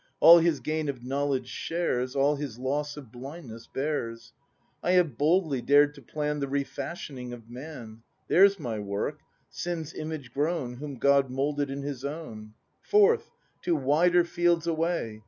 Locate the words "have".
4.93-5.15